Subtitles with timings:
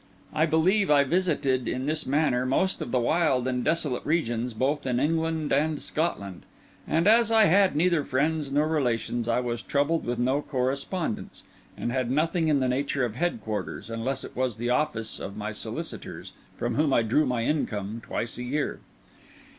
[0.33, 4.87] I believe I visited in this manner most of the wild and desolate regions both
[4.87, 6.41] in England and Scotland;
[6.87, 11.43] and, as I had neither friends nor relations, I was troubled with no correspondence,
[11.77, 15.51] and had nothing in the nature of headquarters, unless it was the office of my
[15.51, 18.79] solicitors, from whom I drew my income twice a year.